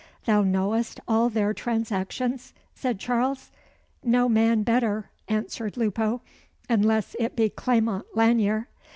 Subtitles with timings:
[0.25, 3.51] "Thou knowest all their transactions?" said Charles.
[4.03, 6.21] "No man better," answered Lupo;
[6.67, 8.67] "unless it be Clement Lanyere."